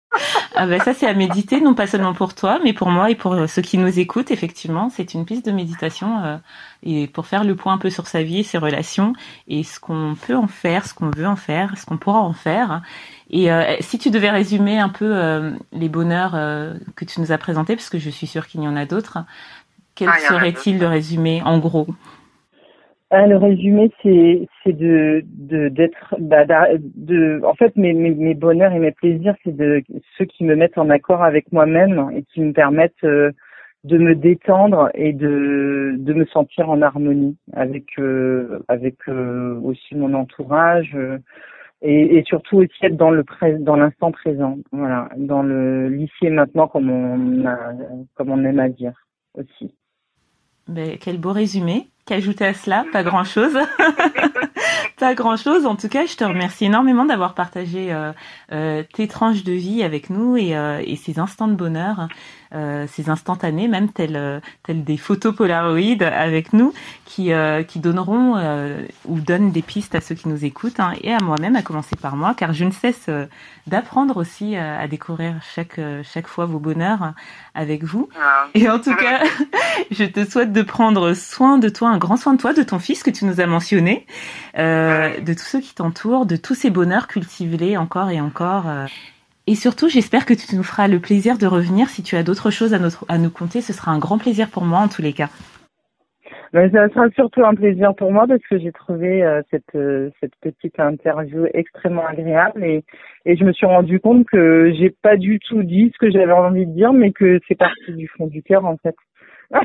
ah 0.55 0.67
ben 0.67 0.81
ça 0.81 0.95
c'est 0.95 1.07
à 1.07 1.15
méditer 1.15 1.61
non 1.61 1.75
pas 1.75 1.87
seulement 1.87 2.15
pour 2.15 2.35
toi 2.35 2.59
mais 2.63 2.73
pour 2.73 2.91
moi 2.91 3.11
et 3.11 3.15
pour 3.15 3.49
ceux 3.49 3.63
qui 3.63 3.79
nous 3.79 3.99
écoutent 3.99 4.31
effectivement. 4.31 4.91
C'est 4.91 5.15
une 5.15 5.25
piste 5.25 5.47
de 5.47 5.53
méditation 5.53 6.25
euh, 6.25 6.37
et 6.83 7.07
pour 7.07 7.27
faire 7.27 7.45
le 7.45 7.55
point 7.55 7.75
un 7.75 7.79
peu 7.79 7.91
sur 7.91 8.07
sa 8.07 8.23
vie 8.23 8.41
et 8.41 8.43
ses 8.43 8.59
relations 8.59 9.13
et 9.49 9.63
ce 9.63 9.81
qu'on 9.81 10.17
peut 10.27 10.37
en 10.37 10.47
faire 10.47 10.87
ce 10.87 10.95
qu'on 10.95 11.11
veut 11.11 11.27
en 11.27 11.37
faire 11.37 11.77
ce 11.77 11.87
qu'on 11.87 11.97
pourra 11.97 12.21
en 12.21 12.33
faire. 12.33 12.83
Et 13.31 13.51
euh, 13.51 13.77
si 13.81 13.99
tu 13.99 14.11
devais 14.11 14.31
résumer 14.31 14.79
un 14.79 14.89
peu 14.89 15.11
euh, 15.13 15.51
les 15.73 15.89
bonheurs 15.89 16.33
euh, 16.35 16.75
que 16.95 17.05
tu 17.05 17.21
nous 17.21 17.33
as 17.33 17.39
présentés 17.39 17.75
parce 17.75 17.91
que 17.91 17.99
je 17.99 18.11
suis 18.11 18.27
sûre 18.27 18.47
qu'il 18.47 18.63
y 18.63 18.69
en 18.69 18.77
a 18.77 18.87
d'autres 18.87 19.19
quel 19.97 20.11
Ah, 20.11 20.19
serait-il 20.29 20.79
le 20.79 20.87
résumé 20.87 21.43
en 21.43 21.59
gros? 21.59 21.89
Ah, 23.11 23.25
le 23.27 23.37
résumé, 23.37 23.93
c'est 24.03 24.49
c'est 24.65 24.73
de 24.73 25.23
d'être 25.69 26.17
bah, 26.19 26.45
de 26.45 27.41
en 27.45 27.55
fait 27.55 27.77
mes, 27.77 27.93
mes 27.93 28.35
bonheurs 28.35 28.73
et 28.73 28.81
mes 28.81 28.91
plaisirs, 28.91 29.37
c'est 29.45 29.55
de 29.55 29.81
ceux 30.19 30.25
qui 30.25 30.43
me 30.43 30.57
mettent 30.57 30.77
en 30.77 30.91
accord 30.91 31.23
avec 31.23 31.53
moi-même 31.53 32.11
et 32.13 32.25
qui 32.25 32.41
me 32.41 32.53
permettent 32.53 33.05
euh, 33.05 33.31
de 33.85 33.97
me 33.99 34.17
détendre 34.17 34.91
et 34.95 35.13
de 35.13 35.95
de 35.99 36.15
me 36.15 36.27
sentir 36.27 36.69
en 36.69 36.83
harmonie 36.83 37.37
avec 37.53 37.97
euh, 38.01 38.59
avec 38.67 38.97
euh, 39.09 39.61
aussi 39.61 39.95
mon 39.95 40.13
entourage 40.13 40.97
et, 41.83 42.25
surtout 42.27 42.57
aussi 42.57 42.75
être 42.83 42.97
dans 42.97 43.11
le 43.11 43.25
dans 43.61 43.77
l'instant 43.77 44.11
présent, 44.11 44.59
voilà, 44.73 45.09
dans 45.17 45.43
le 45.43 45.89
lycée 45.89 46.31
maintenant 46.31 46.67
comme 46.67 46.91
on 46.91 47.47
a, 47.47 47.57
comme 48.17 48.31
on 48.31 48.45
aime 48.45 48.59
à 48.59 48.69
dire 48.69 49.07
aussi. 49.35 49.73
Ben, 50.67 50.97
quel 51.01 51.21
beau 51.21 51.33
résumé. 51.33 51.87
Qu'ajouter 52.07 52.47
à 52.47 52.55
cela 52.55 52.85
Pas 52.93 53.03
grand-chose. 53.03 53.59
pas 54.99 55.15
grand-chose. 55.15 55.67
En 55.67 55.77
tout 55.77 55.89
cas, 55.89 56.07
je 56.07 56.17
te 56.17 56.25
remercie 56.25 56.67
énormément 56.67 57.05
d'avoir 57.05 57.35
partagé 57.35 57.93
euh, 57.93 58.13
euh, 58.53 58.83
tes 58.95 59.09
tranches 59.09 59.45
de 59.45 59.53
vie 59.53 59.83
avec 59.83 60.11
nous 60.11 60.37
et, 60.37 60.57
euh, 60.57 60.83
et 60.85 60.97
ces 60.97 61.19
instants 61.19 61.49
de 61.49 61.55
bonheur, 61.55 62.09
euh, 62.55 62.87
ces 62.89 63.11
instantanés, 63.11 63.69
même 63.69 63.91
tels, 63.91 64.17
euh, 64.17 64.41
tels 64.63 64.85
des 64.85 64.97
photos 64.97 65.35
Polaroid 65.35 66.03
avec 66.03 66.53
nous, 66.53 66.73
qui, 67.05 67.33
euh, 67.33 67.63
qui 67.63 67.79
donneront 67.79 68.37
euh, 68.37 68.87
ou 69.05 69.21
donnent 69.21 69.51
des 69.51 69.63
pistes 69.63 69.95
à 69.95 70.01
ceux 70.01 70.15
qui 70.15 70.29
nous 70.29 70.45
écoutent 70.45 70.81
hein, 70.81 70.93
et 71.03 71.13
à 71.13 71.19
moi-même, 71.21 71.57
à 71.57 71.63
commencer 71.63 71.97
par 71.97 72.17
moi, 72.17 72.35
car 72.35 72.53
je 72.53 72.65
ne 72.65 72.71
cesse 72.71 73.11
d'apprendre 73.67 74.17
aussi 74.17 74.57
à 74.57 74.87
découvrir 74.89 75.35
chaque, 75.55 75.81
chaque 76.05 76.27
fois 76.27 76.47
vos 76.47 76.59
bonheurs 76.59 77.13
avec 77.55 77.85
vous. 77.85 78.09
Ah. 78.19 78.47
Et 78.55 78.69
en 78.69 78.79
tout 78.79 78.95
cas, 78.95 79.21
je 79.91 80.05
te 80.05 80.25
souhaite 80.29 80.53
de 80.53 80.63
prendre 80.63 81.15
soin 81.15 81.59
de 81.59 81.69
toi, 81.69 81.89
un 81.89 81.99
grand 81.99 82.17
soin 82.17 82.35
de 82.35 82.39
toi, 82.39 82.53
de 82.53 82.63
ton 82.63 82.79
fils 82.79 83.03
que 83.03 83.11
tu 83.11 83.25
nous 83.25 83.41
as 83.41 83.47
mentionné, 83.47 84.07
euh, 84.59 84.86
de 85.21 85.33
tous 85.33 85.45
ceux 85.45 85.61
qui 85.61 85.75
t'entourent, 85.75 86.27
de 86.27 86.37
tous 86.37 86.55
ces 86.55 86.71
bonheurs 86.71 87.07
cultivés 87.09 87.77
encore 87.77 88.11
et 88.11 88.21
encore. 88.21 88.69
euh. 88.69 88.87
Et 89.49 89.55
surtout, 89.55 89.89
j'espère 89.89 90.27
que 90.27 90.35
tu 90.35 90.57
nous 90.57 90.65
feras 90.65 90.89
le 90.89 90.99
plaisir 90.99 91.39
de 91.39 91.47
revenir 91.47 91.89
si 91.89 92.03
tu 92.03 92.17
as 92.17 92.25
d'autres 92.25 92.51
choses 92.51 92.75
à, 92.75 92.79
à 93.09 93.19
nous 93.19 93.31
conter. 93.31 93.61
Ce 93.61 93.73
sera 93.73 93.93
un 93.93 93.99
grand 93.99 94.19
plaisir 94.19 94.49
pour 94.51 94.65
moi 94.65 94.81
en 94.81 94.89
tous 94.89 95.03
les 95.03 95.13
cas. 95.13 95.29
Ben, 96.53 96.71
ça 96.71 96.89
sera 96.89 97.11
surtout 97.11 97.45
un 97.45 97.55
plaisir 97.55 97.95
pour 97.95 98.13
moi 98.13 98.27
parce 98.27 98.41
que 98.49 98.59
j'ai 98.59 98.73
trouvé 98.73 99.23
euh, 99.23 99.43
cette 99.51 99.75
euh, 99.75 100.11
cette 100.21 100.35
petite 100.41 100.79
interview 100.81 101.47
extrêmement 101.53 102.07
agréable 102.07 102.65
et 102.65 102.85
et 103.25 103.37
je 103.37 103.45
me 103.45 103.53
suis 103.53 103.67
rendu 103.67 104.01
compte 104.01 104.27
que 104.27 104.73
j'ai 104.79 104.91
pas 104.91 105.17
du 105.17 105.39
tout 105.41 105.63
dit 105.63 105.91
ce 105.93 105.99
que 105.99 106.11
j'avais 106.11 106.33
envie 106.33 106.67
de 106.67 106.73
dire 106.73 106.93
mais 106.93 107.13
que 107.13 107.41
c'est 107.47 107.57
parti 107.59 107.93
du 107.93 108.09
fond 108.09 108.27
du 108.27 108.43
cœur 108.43 108.65
en 108.65 108.77
fait. 108.79 108.95
Oh 109.53 109.59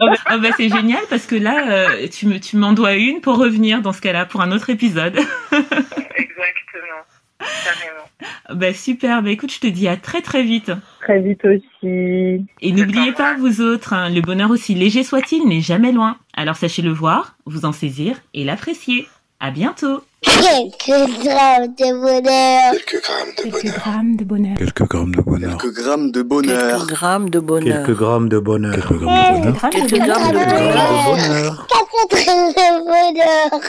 bah, 0.00 0.16
oh 0.34 0.38
bah, 0.38 0.48
c'est 0.56 0.68
génial 0.68 1.02
parce 1.08 1.26
que 1.26 1.36
là, 1.36 1.70
euh, 1.70 2.08
tu 2.08 2.26
me 2.26 2.38
tu 2.38 2.56
m'en 2.56 2.72
dois 2.72 2.94
une 2.94 3.20
pour 3.20 3.38
revenir 3.38 3.82
dans 3.82 3.92
ce 3.92 4.00
cas-là 4.00 4.26
pour 4.26 4.40
un 4.40 4.52
autre 4.52 4.70
épisode. 4.70 5.16
Exactement. 5.52 7.02
Carrément. 7.38 8.54
bah 8.54 8.72
super. 8.72 9.22
Bah 9.22 9.30
écoute, 9.30 9.52
je 9.52 9.60
te 9.60 9.66
dis 9.66 9.88
à 9.88 9.96
très 9.96 10.22
très 10.22 10.42
vite. 10.42 10.72
Très 11.00 11.20
vite 11.20 11.44
aussi. 11.44 12.46
Et 12.60 12.72
n'oubliez 12.72 13.12
pas, 13.12 13.34
vous 13.36 13.60
autres, 13.60 13.92
hein, 13.92 14.10
le 14.10 14.20
bonheur 14.20 14.50
aussi 14.50 14.74
léger 14.74 15.02
soit-il 15.02 15.46
n'est 15.48 15.60
jamais 15.60 15.92
loin. 15.92 16.18
Alors 16.34 16.56
sachez 16.56 16.82
le 16.82 16.92
voir, 16.92 17.36
vous 17.46 17.64
en 17.64 17.72
saisir 17.72 18.16
et 18.34 18.44
l'apprécier. 18.44 19.06
À 19.44 19.50
bientôt. 19.50 20.00
Quelques 20.20 20.86
grammes 20.86 21.74
de 21.74 21.92
bonheur. 22.00 22.72
Quelques 22.86 23.02
grammes 23.02 24.14
de 24.16 24.24
bonheur. 24.24 24.56
Quelques 24.56 24.82
grammes 24.86 25.10
de 25.10 25.22
bonheur. 25.22 25.58
Quelques 25.58 25.74
grammes 25.74 26.10
de 26.12 26.20
bonheur. 26.20 26.60
Quelques 26.70 26.86
grammes 26.86 27.28
de 27.28 27.40
bonheur. 27.40 27.84
Quelques 27.84 27.98
grammes 27.98 28.28
de 28.28 28.38
bonheur. 28.38 28.72
Quelques 28.76 28.86
grammes 28.86 29.08
de 29.08 29.18
bonheur. 29.34 29.58
Quelques 29.58 29.58
grammes 29.58 29.58
de 29.58 29.68
Quelques 29.70 29.90
bonheur. 29.90 30.06
grammes 30.06 30.30
de 30.30 30.38
bonheur. 31.10 31.66
Quatre 31.66 32.24
grammes 32.24 32.52
de 32.52 32.68
bonheur. 32.84 33.60